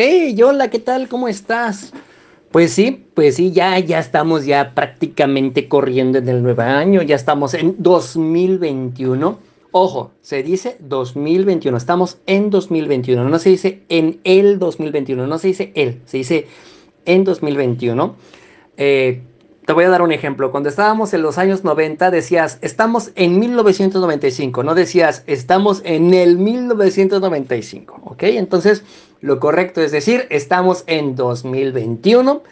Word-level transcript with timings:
Hey, 0.00 0.40
hola, 0.44 0.70
¿qué 0.70 0.78
tal? 0.78 1.08
¿Cómo 1.08 1.26
estás? 1.26 1.92
Pues 2.52 2.72
sí, 2.72 3.04
pues 3.14 3.34
sí, 3.34 3.50
ya, 3.50 3.76
ya 3.80 3.98
estamos 3.98 4.46
ya 4.46 4.72
prácticamente 4.72 5.66
corriendo 5.66 6.18
en 6.18 6.28
el 6.28 6.40
nuevo 6.40 6.62
año, 6.62 7.02
ya 7.02 7.16
estamos 7.16 7.52
en 7.54 7.74
2021. 7.78 9.40
Ojo, 9.72 10.12
se 10.20 10.44
dice 10.44 10.76
2021, 10.78 11.76
estamos 11.76 12.18
en 12.26 12.48
2021, 12.48 13.28
no 13.28 13.40
se 13.40 13.48
dice 13.48 13.82
en 13.88 14.20
el 14.22 14.60
2021, 14.60 15.26
no 15.26 15.36
se 15.36 15.48
dice 15.48 15.72
él, 15.74 16.00
se 16.04 16.18
dice 16.18 16.46
en 17.04 17.24
2021. 17.24 18.14
Eh, 18.76 19.22
te 19.68 19.74
voy 19.74 19.84
a 19.84 19.90
dar 19.90 20.00
un 20.00 20.12
ejemplo. 20.12 20.50
Cuando 20.50 20.70
estábamos 20.70 21.12
en 21.12 21.20
los 21.20 21.36
años 21.36 21.62
90 21.62 22.10
decías, 22.10 22.58
estamos 22.62 23.10
en 23.16 23.38
1995, 23.38 24.62
no 24.62 24.74
decías, 24.74 25.24
estamos 25.26 25.82
en 25.84 26.14
el 26.14 26.38
1995, 26.38 27.97
¿ok? 28.18 28.24
Entonces, 28.24 28.82
lo 29.20 29.38
correcto 29.38 29.80
es 29.80 29.92
decir, 29.92 30.26
estamos 30.30 30.82
en 30.88 31.14
2021. 31.14 32.42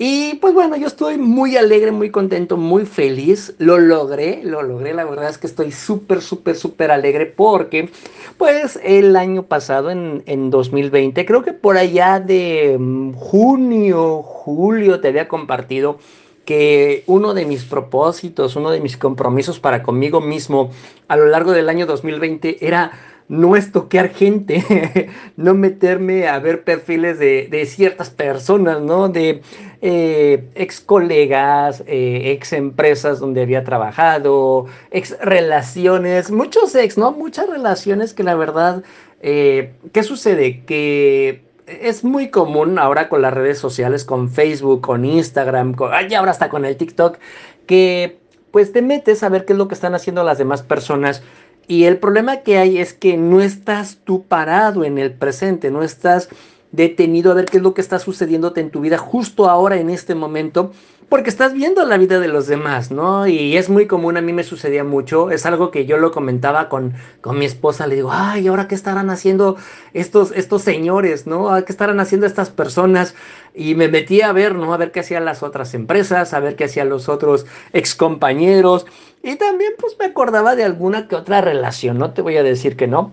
Y 0.00 0.34
pues 0.34 0.54
bueno, 0.54 0.76
yo 0.76 0.86
estoy 0.86 1.16
muy 1.16 1.56
alegre, 1.56 1.90
muy 1.90 2.10
contento, 2.10 2.56
muy 2.56 2.84
feliz. 2.86 3.54
Lo 3.58 3.78
logré, 3.78 4.42
lo 4.44 4.62
logré. 4.62 4.94
La 4.94 5.04
verdad 5.04 5.28
es 5.30 5.38
que 5.38 5.48
estoy 5.48 5.72
súper, 5.72 6.20
súper, 6.20 6.56
súper 6.56 6.92
alegre 6.92 7.26
porque 7.26 7.88
pues 8.36 8.78
el 8.84 9.16
año 9.16 9.44
pasado, 9.44 9.90
en, 9.90 10.22
en 10.26 10.50
2020, 10.50 11.24
creo 11.26 11.42
que 11.42 11.52
por 11.52 11.78
allá 11.78 12.20
de 12.20 12.76
mm, 12.78 13.14
junio, 13.14 14.22
julio, 14.22 15.00
te 15.00 15.08
había 15.08 15.26
compartido 15.26 15.98
que 16.44 17.02
uno 17.06 17.34
de 17.34 17.44
mis 17.44 17.64
propósitos, 17.64 18.56
uno 18.56 18.70
de 18.70 18.80
mis 18.80 18.96
compromisos 18.96 19.58
para 19.58 19.82
conmigo 19.82 20.20
mismo 20.20 20.70
a 21.08 21.16
lo 21.16 21.26
largo 21.26 21.52
del 21.52 21.68
año 21.68 21.86
2020 21.86 22.64
era 22.64 22.92
no 23.28 23.56
estoquear 23.56 24.08
gente, 24.08 25.10
no 25.36 25.54
meterme 25.54 26.28
a 26.28 26.38
ver 26.38 26.64
perfiles 26.64 27.18
de, 27.18 27.66
ciertas 27.66 28.10
personas, 28.10 28.80
¿no? 28.80 29.08
De 29.08 29.42
eh, 29.82 30.48
ex 30.54 30.80
colegas, 30.80 31.82
eh, 31.86 32.32
ex 32.32 32.52
empresas 32.54 33.20
donde 33.20 33.42
había 33.42 33.64
trabajado, 33.64 34.66
ex 34.90 35.16
relaciones, 35.20 36.30
muchos 36.30 36.74
ex, 36.74 36.96
¿no? 36.96 37.12
Muchas 37.12 37.48
relaciones 37.48 38.14
que 38.14 38.22
la 38.22 38.34
verdad, 38.34 38.82
eh, 39.20 39.72
¿qué 39.92 40.02
sucede? 40.02 40.64
Que 40.64 41.42
es 41.66 42.04
muy 42.04 42.30
común 42.30 42.78
ahora 42.78 43.10
con 43.10 43.20
las 43.20 43.34
redes 43.34 43.58
sociales, 43.58 44.04
con 44.04 44.30
Facebook, 44.30 44.80
con 44.80 45.04
Instagram, 45.04 45.74
con, 45.74 45.92
ahora 45.92 46.30
hasta 46.30 46.48
con 46.48 46.64
el 46.64 46.76
TikTok, 46.78 47.18
que 47.66 48.18
pues 48.50 48.72
te 48.72 48.80
metes 48.80 49.22
a 49.22 49.28
ver 49.28 49.44
qué 49.44 49.52
es 49.52 49.58
lo 49.58 49.68
que 49.68 49.74
están 49.74 49.94
haciendo 49.94 50.24
las 50.24 50.38
demás 50.38 50.62
personas. 50.62 51.22
Y 51.68 51.84
el 51.84 51.98
problema 51.98 52.38
que 52.38 52.56
hay 52.56 52.78
es 52.78 52.94
que 52.94 53.18
no 53.18 53.42
estás 53.42 53.98
tú 54.02 54.24
parado 54.24 54.84
en 54.84 54.96
el 54.96 55.12
presente, 55.12 55.70
no 55.70 55.82
estás 55.82 56.30
detenido 56.72 57.30
a 57.30 57.34
ver 57.34 57.44
qué 57.44 57.58
es 57.58 57.62
lo 57.62 57.74
que 57.74 57.82
está 57.82 57.98
sucediéndote 57.98 58.60
en 58.60 58.70
tu 58.70 58.80
vida 58.80 58.96
justo 58.96 59.48
ahora, 59.48 59.76
en 59.76 59.90
este 59.90 60.14
momento, 60.14 60.72
porque 61.08 61.30
estás 61.30 61.54
viendo 61.54 61.84
la 61.86 61.96
vida 61.96 62.20
de 62.20 62.28
los 62.28 62.46
demás, 62.46 62.90
¿no? 62.90 63.26
Y 63.26 63.56
es 63.56 63.70
muy 63.70 63.86
común, 63.86 64.16
a 64.18 64.20
mí 64.20 64.32
me 64.32 64.44
sucedía 64.44 64.84
mucho, 64.84 65.30
es 65.30 65.46
algo 65.46 65.70
que 65.70 65.86
yo 65.86 65.96
lo 65.96 66.12
comentaba 66.12 66.68
con, 66.68 66.92
con 67.22 67.38
mi 67.38 67.46
esposa, 67.46 67.86
le 67.86 67.94
digo, 67.94 68.10
ay, 68.12 68.46
¿ahora 68.46 68.68
qué 68.68 68.74
estarán 68.74 69.08
haciendo 69.08 69.56
estos, 69.94 70.32
estos 70.32 70.62
señores, 70.62 71.26
¿no? 71.26 71.48
¿Qué 71.64 71.72
estarán 71.72 72.00
haciendo 72.00 72.26
estas 72.26 72.50
personas? 72.50 73.14
Y 73.54 73.74
me 73.74 73.88
metí 73.88 74.20
a 74.20 74.32
ver, 74.32 74.54
¿no? 74.54 74.74
A 74.74 74.76
ver 74.76 74.92
qué 74.92 75.00
hacían 75.00 75.24
las 75.24 75.42
otras 75.42 75.72
empresas, 75.72 76.34
a 76.34 76.40
ver 76.40 76.56
qué 76.56 76.64
hacían 76.64 76.90
los 76.90 77.08
otros 77.08 77.46
excompañeros. 77.72 78.86
Y 79.22 79.36
también 79.36 79.72
pues 79.78 79.96
me 79.98 80.04
acordaba 80.04 80.56
de 80.56 80.64
alguna 80.64 81.08
que 81.08 81.16
otra 81.16 81.40
relación, 81.40 81.98
no 81.98 82.12
te 82.12 82.22
voy 82.22 82.36
a 82.36 82.42
decir 82.42 82.76
que 82.76 82.86
no. 82.86 83.12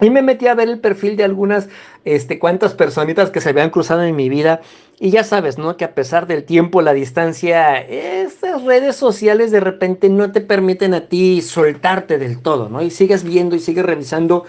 Y 0.00 0.10
me 0.10 0.22
metí 0.22 0.48
a 0.48 0.54
ver 0.54 0.68
el 0.68 0.80
perfil 0.80 1.16
de 1.16 1.24
algunas, 1.24 1.68
este, 2.04 2.38
cuantas 2.38 2.74
personitas 2.74 3.30
que 3.30 3.40
se 3.40 3.50
habían 3.50 3.70
cruzado 3.70 4.02
en 4.02 4.16
mi 4.16 4.28
vida. 4.28 4.60
Y 5.00 5.10
ya 5.10 5.24
sabes, 5.24 5.58
¿no? 5.58 5.76
Que 5.76 5.84
a 5.84 5.94
pesar 5.94 6.26
del 6.26 6.44
tiempo, 6.44 6.80
la 6.80 6.92
distancia, 6.92 7.78
estas 7.80 8.62
redes 8.62 8.94
sociales 8.94 9.50
de 9.50 9.60
repente 9.60 10.08
no 10.08 10.30
te 10.30 10.40
permiten 10.40 10.94
a 10.94 11.08
ti 11.08 11.42
soltarte 11.42 12.16
del 12.18 12.40
todo, 12.40 12.68
¿no? 12.68 12.80
Y 12.80 12.90
sigues 12.90 13.24
viendo 13.24 13.56
y 13.56 13.60
sigues 13.60 13.84
revisando. 13.84 14.44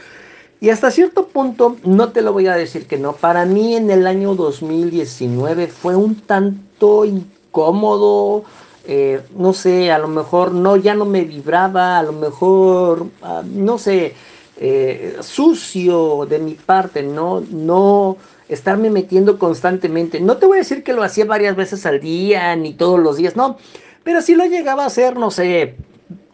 Y 0.62 0.69
hasta 0.69 0.92
cierto 0.92 1.28
punto, 1.28 1.78
no 1.84 2.12
te 2.12 2.22
lo 2.22 2.31
voy 2.31 2.47
a 2.47 2.56
decir 2.56 2.88
que 2.88 2.97
no, 2.97 3.14
para 3.14 3.46
mí 3.46 3.75
en 3.75 3.90
el 3.90 4.06
año 4.08 4.36
2019 4.36 5.68
fue 5.68 5.96
un 5.96 6.16
tanto 6.16 7.06
incómodo, 7.06 8.44
eh, 8.88 9.22
no 9.36 9.53
sé, 9.53 9.92
a 9.92 9.98
lo 9.98 10.08
mejor 10.08 10.52
no, 10.52 10.75
ya 10.75 10.94
no 10.94 11.06
me 11.06 11.24
vibraba, 11.24 11.98
a 11.98 12.03
lo 12.03 12.14
mejor, 12.14 13.08
ah, 13.24 13.44
no 13.44 13.78
sé, 13.78 14.14
eh, 14.58 15.18
sucio 15.22 16.26
de 16.26 16.40
mi 16.40 16.54
parte, 16.54 17.04
no, 17.04 17.42
no 17.42 18.18
estarme 18.48 18.90
metiendo 18.90 19.38
constantemente. 19.38 20.20
No 20.20 20.38
te 20.38 20.46
voy 20.46 20.58
a 20.58 20.62
decir 20.62 20.84
que 20.84 20.94
lo 20.94 21.04
hacía 21.04 21.26
varias 21.26 21.56
veces 21.56 21.86
al 21.86 22.00
día, 22.00 22.56
ni 22.56 22.74
todos 22.74 23.00
los 23.00 23.18
días, 23.18 23.36
no, 23.36 23.58
pero 24.04 24.22
sí 24.22 24.36
lo 24.36 24.46
llegaba 24.46 24.84
a 24.84 24.88
hacer, 24.88 25.18
no 25.18 25.32
sé, 25.32 25.76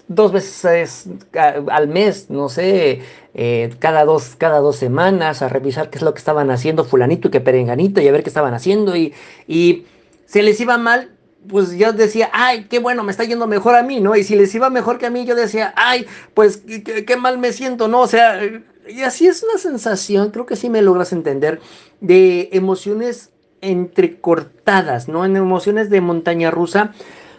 dos 0.07 0.31
veces 0.31 1.07
al 1.33 1.87
mes, 1.87 2.29
no 2.29 2.49
sé, 2.49 3.01
eh, 3.33 3.73
cada, 3.79 4.03
dos, 4.03 4.35
cada 4.37 4.59
dos 4.59 4.75
semanas, 4.75 5.41
a 5.41 5.47
revisar 5.47 5.89
qué 5.89 5.97
es 5.97 6.03
lo 6.03 6.13
que 6.13 6.19
estaban 6.19 6.51
haciendo 6.51 6.83
fulanito 6.83 7.29
y 7.29 7.31
que 7.31 7.39
perenganito 7.39 8.01
y 8.01 8.07
a 8.07 8.11
ver 8.11 8.23
qué 8.23 8.29
estaban 8.29 8.53
haciendo 8.53 8.95
y, 8.95 9.13
y 9.47 9.85
se 10.25 10.43
les 10.43 10.59
iba 10.59 10.77
mal, 10.77 11.11
pues 11.47 11.71
yo 11.71 11.93
decía, 11.93 12.29
ay, 12.33 12.65
qué 12.69 12.79
bueno, 12.79 13.03
me 13.03 13.11
está 13.11 13.23
yendo 13.23 13.47
mejor 13.47 13.75
a 13.75 13.83
mí, 13.83 13.99
¿no? 13.99 14.15
Y 14.15 14.23
si 14.23 14.35
les 14.35 14.53
iba 14.53 14.69
mejor 14.69 14.97
que 14.97 15.07
a 15.07 15.09
mí, 15.09 15.25
yo 15.25 15.35
decía, 15.35 15.73
ay, 15.75 16.05
pues 16.33 16.63
qué, 17.05 17.17
mal 17.17 17.37
me 17.37 17.51
siento, 17.51 17.87
¿no? 17.87 18.01
O 18.01 18.07
sea, 18.07 18.39
y 18.87 19.01
así 19.01 19.27
es 19.27 19.43
una 19.43 19.57
sensación, 19.57 20.31
creo 20.31 20.45
que 20.45 20.55
sí 20.55 20.69
me 20.69 20.81
logras 20.81 21.13
entender, 21.13 21.59
de 21.99 22.49
emociones 22.51 23.31
entrecortadas, 23.61 25.07
¿no? 25.07 25.25
En 25.25 25.35
emociones 25.35 25.89
de 25.89 26.01
montaña 26.01 26.51
rusa. 26.51 26.93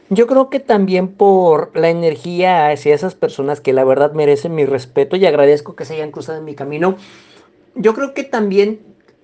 Yo 0.08 0.26
creo 0.26 0.50
que 0.50 0.60
también 0.60 1.08
por 1.08 1.76
la 1.76 1.88
energía 1.88 2.68
hacia 2.68 2.94
esas 2.94 3.14
personas 3.14 3.60
que 3.60 3.72
la 3.72 3.84
verdad 3.84 4.12
merecen 4.12 4.54
mi 4.54 4.66
respeto 4.66 5.16
y 5.16 5.26
agradezco 5.26 5.74
que 5.74 5.84
se 5.84 5.94
hayan 5.94 6.10
cruzado 6.10 6.38
en 6.38 6.44
mi 6.44 6.54
camino, 6.54 6.96
yo 7.74 7.94
creo 7.94 8.12
que 8.12 8.24
también 8.24 8.80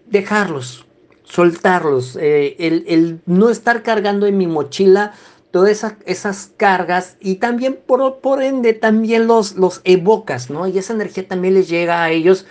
dejarlos, 0.07 0.87
soltarlos, 1.29 2.17
eh, 2.21 2.57
el, 2.59 3.21
no 3.27 3.51
estar 3.51 3.83
cargando 3.83 4.27
en 4.27 4.39
mi 4.39 4.47
mochila 4.47 5.13
todas 5.51 5.95
esas 6.05 6.53
cargas 6.57 7.17
y 7.21 7.37
también 7.37 7.79
por, 7.87 8.19
por 8.19 8.43
ende 8.43 8.75
también 8.75 9.27
los, 9.27 9.57
los 9.57 9.81
evocas, 9.85 10.51
¿no? 10.51 10.67
Y 10.67 10.77
esa 10.79 10.93
energía 10.93 11.27
también 11.27 11.55
les 11.55 11.69
llega 11.69 12.03
a 12.03 12.11
ellos. 12.11 12.47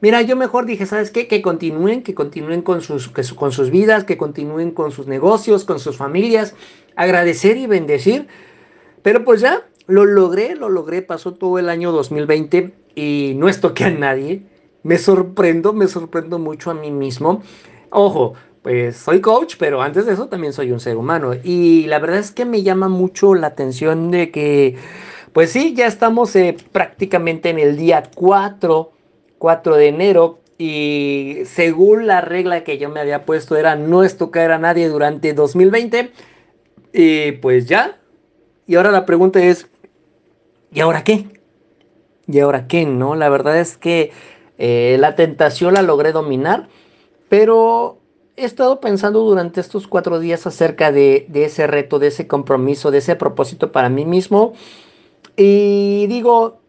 Mira, 0.00 0.20
yo 0.22 0.36
mejor 0.36 0.66
dije, 0.66 0.84
¿sabes 0.84 1.10
qué? 1.10 1.26
Que 1.26 1.40
continúen, 1.40 2.02
que 2.02 2.14
continúen 2.14 2.60
con 2.60 2.82
sus, 2.82 3.08
con 3.08 3.52
sus 3.52 3.70
vidas, 3.70 4.04
que 4.04 4.18
continúen 4.18 4.72
con 4.72 4.90
sus 4.90 5.06
negocios, 5.06 5.64
con 5.64 5.78
sus 5.78 5.96
familias, 5.96 6.54
agradecer 6.96 7.56
y 7.56 7.66
bendecir. 7.66 8.28
Pero 9.02 9.24
pues 9.24 9.40
ya, 9.40 9.66
lo 9.86 10.04
logré, 10.04 10.54
lo 10.56 10.68
logré, 10.68 11.00
pasó 11.02 11.34
todo 11.34 11.58
el 11.58 11.68
año 11.68 11.92
2020 11.92 12.74
y 12.94 13.32
no 13.36 13.48
estoqué 13.48 13.84
a 13.84 13.90
nadie. 13.90 14.42
Me 14.82 14.98
sorprendo, 14.98 15.72
me 15.72 15.88
sorprendo 15.88 16.38
mucho 16.38 16.70
a 16.70 16.74
mí 16.74 16.90
mismo. 16.90 17.42
Ojo, 17.96 18.34
pues 18.62 18.96
soy 18.96 19.20
coach, 19.20 19.54
pero 19.56 19.80
antes 19.80 20.04
de 20.04 20.14
eso 20.14 20.26
también 20.26 20.52
soy 20.52 20.72
un 20.72 20.80
ser 20.80 20.96
humano. 20.96 21.30
Y 21.44 21.86
la 21.86 22.00
verdad 22.00 22.18
es 22.18 22.32
que 22.32 22.44
me 22.44 22.64
llama 22.64 22.88
mucho 22.88 23.36
la 23.36 23.46
atención 23.46 24.10
de 24.10 24.32
que, 24.32 24.76
pues 25.32 25.52
sí, 25.52 25.74
ya 25.74 25.86
estamos 25.86 26.34
eh, 26.34 26.56
prácticamente 26.72 27.50
en 27.50 27.60
el 27.60 27.76
día 27.76 28.02
4, 28.16 28.90
4 29.38 29.76
de 29.76 29.86
enero. 29.86 30.40
Y 30.58 31.42
según 31.44 32.08
la 32.08 32.20
regla 32.20 32.64
que 32.64 32.78
yo 32.78 32.88
me 32.88 32.98
había 32.98 33.24
puesto 33.24 33.56
era 33.56 33.76
no 33.76 34.02
estocar 34.02 34.50
a 34.50 34.58
nadie 34.58 34.88
durante 34.88 35.32
2020. 35.32 36.10
Y 36.92 37.30
pues 37.32 37.66
ya. 37.66 38.00
Y 38.66 38.74
ahora 38.74 38.90
la 38.90 39.06
pregunta 39.06 39.40
es, 39.40 39.68
¿y 40.72 40.80
ahora 40.80 41.04
qué? 41.04 41.26
¿Y 42.26 42.40
ahora 42.40 42.66
qué? 42.66 42.86
No, 42.86 43.14
la 43.14 43.28
verdad 43.28 43.56
es 43.60 43.76
que 43.76 44.10
eh, 44.58 44.96
la 44.98 45.14
tentación 45.14 45.74
la 45.74 45.82
logré 45.82 46.10
dominar 46.10 46.68
pero 47.28 47.98
he 48.36 48.44
estado 48.44 48.80
pensando 48.80 49.20
durante 49.20 49.60
estos 49.60 49.86
cuatro 49.86 50.18
días 50.18 50.46
acerca 50.46 50.90
de, 50.92 51.26
ese 51.32 51.66
reto, 51.66 51.98
de 51.98 52.08
ese 52.08 52.26
compromiso, 52.26 52.90
de 52.90 52.98
ese 52.98 53.16
propósito 53.16 53.72
para 53.72 53.88
mí 53.88 54.04
mismo. 54.04 54.54
Y 55.36 56.06
digo, 56.08 56.60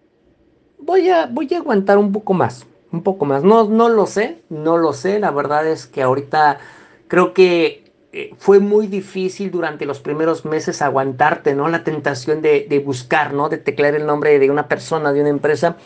voy 0.80 1.10
a, 1.10 1.26
voy 1.28 1.54
a 1.54 1.58
aguantar 1.58 1.98
un 1.98 2.12
poco 2.12 2.34
más, 2.34 2.66
un 2.92 3.02
poco 3.04 3.26
más. 3.26 3.44
No, 3.44 3.66
no 3.66 3.90
lo 3.90 4.06
sé, 4.06 4.44
no 4.50 4.78
lo 4.78 4.94
sé. 4.94 5.20
La 5.20 5.32
verdad 5.32 5.68
es 5.68 5.88
que 5.88 6.02
ahorita 6.02 6.60
creo 7.08 7.34
que 7.34 7.92
eh, 8.14 8.32
fue 8.38 8.60
muy 8.60 8.88
difícil 8.88 9.52
durante 9.52 9.86
los 9.86 10.00
primeros 10.00 10.46
meses 10.46 10.82
aguantarte, 10.82 11.56
¿no? 11.56 11.68
La 11.68 11.84
tentación 11.84 12.42
de, 12.42 12.68
de 12.70 12.80
buscar, 12.80 13.34
¿no? 13.34 13.50
De 13.50 13.58
teclear 13.58 13.96
el 13.96 14.06
nombre 14.06 14.38
de 14.40 14.52
una 14.52 14.68
persona, 14.68 15.12
de 15.14 15.22
una 15.22 15.30
empresa. 15.30 15.78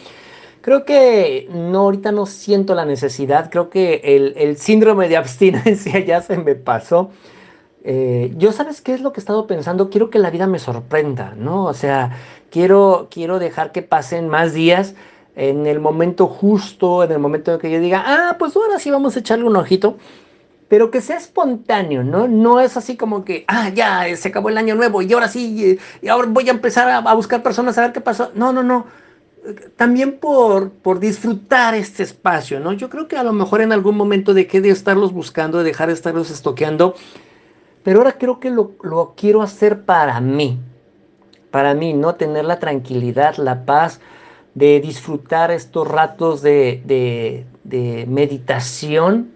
Creo 0.61 0.83
que 0.83 1.47
no, 1.51 1.79
ahorita 1.79 2.11
no 2.11 2.25
siento 2.25 2.75
la 2.75 2.85
necesidad. 2.85 3.49
Creo 3.49 3.69
que 3.69 4.01
el, 4.03 4.57
síndrome 4.57 5.07
de 5.07 5.17
abstinencia 5.17 5.99
ya 6.05 6.21
se 6.21 6.37
me 6.37 6.55
pasó. 6.55 7.11
Eh, 7.83 8.33
yo, 8.37 8.51
¿sabes 8.51 8.81
qué 8.81 8.93
es 8.93 9.01
lo 9.01 9.13
que 9.13 9.19
he 9.19 9.23
estado 9.23 9.47
pensando? 9.47 9.89
Quiero 9.89 10.09
que 10.09 10.19
la 10.19 10.31
vida 10.31 10.47
me 10.47 10.59
sorprenda, 10.59 11.33
¿no? 11.37 11.65
O 11.65 11.73
sea, 11.73 12.17
quiero, 12.51 13.07
quiero 13.09 13.39
dejar 13.39 13.71
que 13.71 13.81
pasen 13.81 14.27
más 14.27 14.53
días 14.53 14.95
en 15.35 15.65
el 15.65 15.79
momento 15.79 16.27
justo, 16.27 17.03
en 17.03 17.11
el 17.13 17.19
momento 17.19 17.53
en 17.53 17.59
que 17.59 17.71
yo 17.71 17.79
diga, 17.79 18.03
ah, 18.05 18.35
pues 18.37 18.55
ahora 18.57 18.79
sí 18.79 18.91
vamos 18.91 19.15
a 19.15 19.19
echarle 19.19 19.45
un 19.45 19.55
ojito, 19.55 19.97
pero 20.67 20.91
que 20.91 20.99
sea 20.99 21.17
espontáneo, 21.17 22.03
¿no? 22.03 22.27
No 22.27 22.59
es 22.59 22.75
así 22.75 22.97
como 22.97 23.23
que, 23.23 23.45
ah, 23.47 23.69
ya, 23.69 24.13
se 24.17 24.27
acabó 24.27 24.49
el 24.49 24.57
año 24.57 24.75
nuevo 24.75 25.01
y 25.01 25.13
ahora 25.13 25.29
sí, 25.29 25.79
y 26.01 26.07
ahora 26.09 26.27
voy 26.29 26.49
a 26.49 26.51
empezar 26.51 26.89
a, 26.89 26.97
a 26.97 27.13
buscar 27.13 27.41
personas 27.41 27.77
a 27.77 27.81
ver 27.83 27.93
qué 27.93 28.01
pasó. 28.01 28.31
No, 28.35 28.51
no, 28.51 28.61
no 28.61 28.85
también 29.75 30.19
por, 30.19 30.71
por 30.71 30.99
disfrutar 30.99 31.73
este 31.75 32.03
espacio, 32.03 32.59
¿no? 32.59 32.73
Yo 32.73 32.89
creo 32.89 33.07
que 33.07 33.17
a 33.17 33.23
lo 33.23 33.33
mejor 33.33 33.61
en 33.61 33.71
algún 33.71 33.95
momento 33.95 34.33
dejé 34.33 34.61
de 34.61 34.69
estarlos 34.69 35.13
buscando, 35.13 35.59
de 35.59 35.63
dejar 35.63 35.87
de 35.87 35.93
estarlos 35.93 36.29
estoqueando, 36.29 36.95
pero 37.83 37.99
ahora 37.99 38.17
creo 38.17 38.39
que 38.39 38.49
lo, 38.49 38.73
lo 38.83 39.13
quiero 39.15 39.41
hacer 39.41 39.85
para 39.85 40.19
mí, 40.19 40.59
para 41.51 41.73
mí, 41.73 41.93
¿no? 41.93 42.15
Tener 42.15 42.45
la 42.45 42.59
tranquilidad, 42.59 43.37
la 43.37 43.65
paz 43.65 43.99
de 44.55 44.79
disfrutar 44.79 45.51
estos 45.51 45.87
ratos 45.87 46.41
de, 46.41 46.81
de, 46.85 47.45
de 47.63 48.05
meditación 48.07 49.31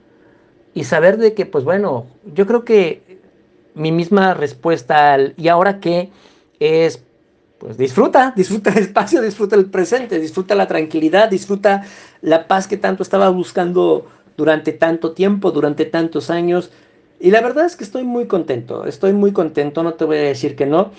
y 0.73 0.83
saber 0.83 1.17
de 1.17 1.33
que, 1.33 1.45
pues 1.45 1.63
bueno, 1.63 2.07
yo 2.33 2.45
creo 2.45 2.65
que 2.65 3.21
mi 3.75 3.91
misma 3.91 4.33
respuesta 4.33 5.13
al 5.13 5.33
¿y 5.38 5.47
ahora 5.47 5.79
qué? 5.79 6.11
es 6.59 7.03
pues 7.63 7.77
disfruta, 7.77 8.33
disfruta 8.36 8.71
el 8.71 8.80
espacio, 8.80 9.21
disfruta 9.21 9.56
el 9.56 9.68
presente, 9.68 10.19
disfruta 10.19 10.54
la 10.54 10.68
tranquilidad, 10.68 11.30
disfruta 11.30 11.86
la 12.21 12.45
paz 12.45 12.68
que 12.68 12.75
tanto 12.75 13.04
estaba 13.04 13.30
buscando 13.30 14.06
durante 14.36 14.74
tanto 14.74 15.13
tiempo, 15.13 15.50
durante 15.51 15.86
tantos 15.86 16.30
años. 16.30 16.71
Y 17.21 17.31
la 17.31 17.39
verdad 17.39 17.65
es 17.65 17.77
que 17.77 17.86
estoy 17.86 18.04
muy 18.04 18.27
contento, 18.27 18.83
estoy 18.86 19.13
muy 19.13 19.31
contento, 19.31 19.81
no 19.81 19.94
te 19.94 20.04
voy 20.04 20.18
a 20.18 20.24
decir 20.24 20.57
que 20.57 20.65
no. 20.65 20.92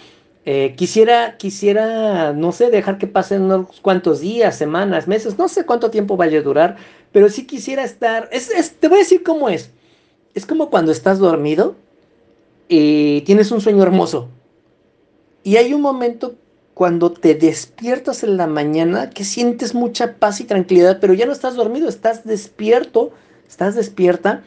Eh, 0.46 0.72
quisiera, 0.74 1.36
quisiera, 1.36 2.32
no 2.32 2.50
sé, 2.50 2.70
dejar 2.70 2.96
que 2.96 3.08
pasen 3.08 3.42
unos 3.42 3.82
cuantos 3.82 4.20
días, 4.20 4.56
semanas, 4.56 5.06
meses, 5.06 5.36
no 5.36 5.48
sé 5.48 5.66
cuánto 5.66 5.90
tiempo 5.90 6.16
vaya 6.16 6.38
a 6.38 6.42
durar, 6.42 6.78
pero 7.12 7.28
sí 7.28 7.46
quisiera 7.46 7.84
estar, 7.84 8.30
es, 8.32 8.48
te 8.80 8.88
voy 8.88 9.00
a 9.00 9.00
decir 9.00 9.22
cómo 9.22 9.50
es. 9.50 9.70
Es 10.32 10.46
como 10.46 10.70
cuando 10.70 10.92
estás 10.92 11.18
dormido 11.18 11.76
y 12.70 13.20
tienes 13.26 13.50
un 13.50 13.60
sueño 13.60 13.82
hermoso. 13.82 14.30
Y 15.42 15.56
hay 15.58 15.74
un 15.74 15.82
momento 15.82 16.36
cuando 16.74 17.12
te 17.12 17.34
despiertas 17.34 18.24
en 18.24 18.36
la 18.36 18.48
mañana, 18.48 19.10
que 19.10 19.24
sientes 19.24 19.74
mucha 19.74 20.14
paz 20.14 20.40
y 20.40 20.44
tranquilidad, 20.44 20.98
pero 21.00 21.14
ya 21.14 21.24
no 21.24 21.32
estás 21.32 21.54
dormido, 21.54 21.88
estás 21.88 22.24
despierto, 22.24 23.12
estás 23.48 23.76
despierta 23.76 24.42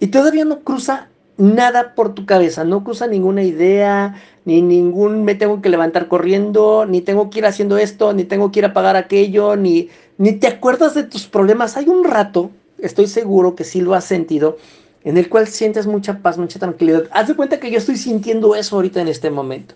y 0.00 0.08
todavía 0.08 0.46
no 0.46 0.60
cruza 0.60 1.08
nada 1.36 1.94
por 1.94 2.14
tu 2.14 2.24
cabeza, 2.26 2.64
no 2.64 2.82
cruza 2.82 3.06
ninguna 3.06 3.42
idea, 3.42 4.16
ni 4.44 4.62
ningún 4.62 5.24
me 5.24 5.34
tengo 5.34 5.60
que 5.60 5.68
levantar 5.68 6.08
corriendo, 6.08 6.86
ni 6.86 7.02
tengo 7.02 7.28
que 7.28 7.40
ir 7.40 7.46
haciendo 7.46 7.76
esto, 7.76 8.14
ni 8.14 8.24
tengo 8.24 8.50
que 8.50 8.60
ir 8.60 8.64
a 8.64 8.72
pagar 8.72 8.96
aquello, 8.96 9.54
ni, 9.54 9.90
ni 10.16 10.32
te 10.32 10.46
acuerdas 10.46 10.94
de 10.94 11.04
tus 11.04 11.26
problemas. 11.26 11.76
Hay 11.76 11.88
un 11.88 12.04
rato, 12.04 12.50
estoy 12.78 13.06
seguro 13.06 13.54
que 13.54 13.64
sí 13.64 13.82
lo 13.82 13.94
has 13.94 14.04
sentido, 14.04 14.56
en 15.04 15.16
el 15.16 15.28
cual 15.28 15.46
sientes 15.46 15.86
mucha 15.86 16.18
paz, 16.18 16.38
mucha 16.38 16.58
tranquilidad. 16.58 17.04
Haz 17.12 17.28
de 17.28 17.34
cuenta 17.34 17.60
que 17.60 17.70
yo 17.70 17.78
estoy 17.78 17.96
sintiendo 17.96 18.56
eso 18.56 18.76
ahorita 18.76 19.00
en 19.00 19.08
este 19.08 19.30
momento. 19.30 19.74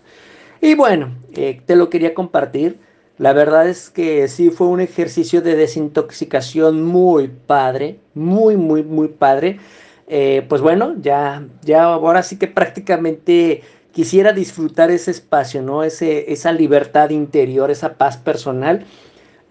Y 0.63 0.75
bueno, 0.75 1.13
eh, 1.35 1.61
te 1.65 1.75
lo 1.75 1.89
quería 1.89 2.13
compartir. 2.13 2.79
La 3.17 3.33
verdad 3.33 3.67
es 3.67 3.89
que 3.89 4.29
sí 4.29 4.49
fue 4.49 4.67
un 4.67 4.79
ejercicio 4.79 5.41
de 5.41 5.57
desintoxicación 5.57 6.83
muy 6.83 7.27
padre, 7.27 7.99
muy, 8.13 8.55
muy, 8.55 8.81
muy 8.81 9.09
padre. 9.09 9.59
Eh, 10.07 10.45
pues 10.47 10.61
bueno, 10.61 10.95
ya, 11.01 11.45
ya 11.63 11.83
ahora 11.83 12.23
sí 12.23 12.39
que 12.39 12.47
prácticamente 12.47 13.61
quisiera 13.91 14.31
disfrutar 14.31 14.89
ese 14.89 15.11
espacio, 15.11 15.61
¿no? 15.61 15.83
Ese, 15.83 16.31
esa 16.31 16.53
libertad 16.53 17.09
interior, 17.09 17.69
esa 17.69 17.95
paz 17.95 18.15
personal. 18.15 18.85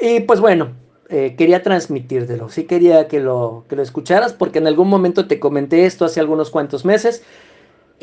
Y 0.00 0.20
pues 0.20 0.40
bueno, 0.40 0.70
eh, 1.10 1.34
quería 1.36 1.62
transmitírtelo, 1.62 2.48
sí 2.48 2.64
quería 2.64 3.06
que 3.06 3.20
lo, 3.20 3.66
que 3.68 3.76
lo 3.76 3.82
escucharas 3.82 4.32
porque 4.32 4.60
en 4.60 4.66
algún 4.66 4.88
momento 4.88 5.26
te 5.26 5.38
comenté 5.38 5.84
esto 5.84 6.06
hace 6.06 6.20
algunos 6.20 6.48
cuantos 6.48 6.86
meses 6.86 7.22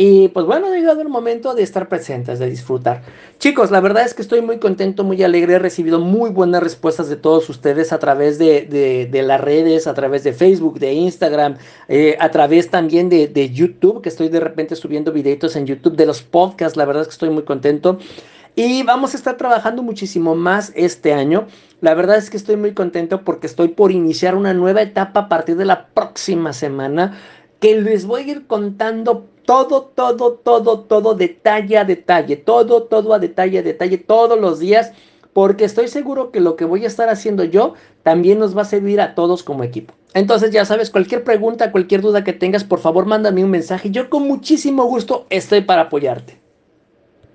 y 0.02 0.30
pues 0.30 0.46
bueno, 0.46 0.68
ha 0.68 0.70
llegado 0.70 1.02
el 1.02 1.10
momento 1.10 1.54
de 1.56 1.62
estar 1.62 1.90
presentes, 1.90 2.40
de 2.40 2.50
disfrutar. 2.50 3.02
Chicos, 3.38 3.70
la 3.70 3.82
verdad 3.82 4.06
es 4.06 4.14
que 4.14 4.22
estoy 4.22 4.42
muy 4.42 4.58
contento, 4.58 5.04
muy 5.04 5.22
alegre. 5.24 5.56
He 5.56 5.60
recibido 5.60 6.00
muy 6.00 6.30
buenas 6.30 6.64
respuestas 6.64 7.10
de 7.10 7.18
todos 7.18 7.50
ustedes 7.50 7.92
a 7.92 8.00
través 8.00 8.38
de, 8.38 9.10
las 9.12 9.42
redes, 9.42 9.88
a 9.88 9.94
través 9.94 10.24
de 10.24 10.32
Facebook, 10.32 10.80
de 10.80 10.94
Instagram, 10.94 11.58
eh, 11.90 12.16
a 12.22 12.32
través 12.32 12.70
también 12.70 13.10
de, 13.10 13.52
YouTube, 13.54 14.02
que 14.02 14.08
estoy 14.08 14.30
de 14.30 14.40
repente 14.40 14.78
subiendo 14.78 15.12
videitos 15.12 15.58
en 15.58 15.66
YouTube, 15.66 15.98
de 15.98 16.06
los 16.06 16.22
podcasts. 16.22 16.78
La 16.78 16.86
verdad 16.86 17.02
es 17.02 17.10
que 17.10 17.16
estoy 17.16 17.32
muy 17.32 17.44
contento. 17.44 18.00
Y 18.56 18.84
vamos 18.84 19.14
a 19.16 19.18
estar 19.18 19.36
trabajando 19.36 19.84
muchísimo 19.84 20.34
más 20.34 20.72
este 20.76 21.12
año. 21.12 21.48
La 21.82 21.94
verdad 21.94 22.16
es 22.16 22.30
que 22.30 22.38
estoy 22.38 22.56
muy 22.56 22.74
contento 22.74 23.26
porque 23.26 23.48
estoy 23.48 23.68
por 23.68 23.92
iniciar 23.92 24.36
una 24.36 24.54
nueva 24.54 24.82
etapa 24.82 25.20
a 25.20 25.28
partir 25.28 25.58
de 25.58 25.66
la 25.66 25.88
próxima 25.88 26.54
semana 26.54 27.20
que 27.60 27.82
les 27.82 28.06
voy 28.06 28.22
a 28.22 28.32
ir 28.32 28.48
contando 28.48 29.28
todo, 29.50 29.82
todo, 29.82 30.34
todo, 30.34 30.82
todo, 30.82 31.16
detalle 31.16 31.80
a 31.80 31.84
detalle, 31.84 32.36
todo, 32.36 32.84
todo 32.84 33.16
a 33.16 33.18
detalle 33.18 33.58
a 33.58 33.64
detalle, 33.64 33.98
todos 33.98 34.40
los 34.40 34.60
días, 34.60 34.92
porque 35.34 35.66
estoy 35.66 35.88
seguro 35.88 36.30
que 36.30 36.40
lo 36.40 36.56
que 36.56 36.66
voy 36.66 36.84
a 36.84 36.88
estar 36.88 37.10
haciendo 37.10 37.44
yo 37.44 37.74
también 38.04 38.38
nos 38.38 38.56
va 38.56 38.62
a 38.62 38.66
servir 38.66 39.02
a 39.02 39.16
todos 39.16 39.42
como 39.42 39.64
equipo. 39.64 39.96
Entonces, 40.14 40.52
ya 40.52 40.66
sabes, 40.66 40.92
cualquier 40.92 41.24
pregunta, 41.24 41.72
cualquier 41.72 42.02
duda 42.02 42.24
que 42.24 42.34
tengas, 42.34 42.64
por 42.64 42.78
favor, 42.78 43.08
mándame 43.08 43.44
un 43.44 43.50
mensaje. 43.50 43.90
Yo 43.90 44.12
con 44.12 44.28
muchísimo 44.28 44.84
gusto 44.86 45.26
estoy 45.32 45.62
para 45.62 45.82
apoyarte. 45.84 46.38